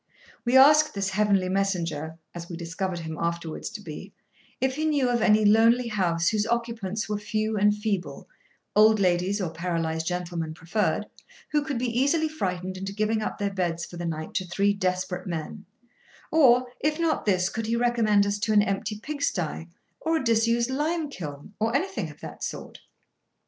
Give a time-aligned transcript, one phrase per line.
[0.45, 4.15] We asked this heavenly messenger (as we discovered him afterwards to be)
[4.59, 8.27] if he knew of any lonely house, whose occupants were few and feeble
[8.75, 11.05] (old ladies or paralysed gentlemen preferred),
[11.51, 14.73] who could be easily frightened into giving up their beds for the night to three
[14.73, 15.67] desperate men;
[16.31, 19.67] or, if not this, could he recommend us to an empty pigstye,
[19.99, 22.79] or a disused limekiln, or anything of that sort.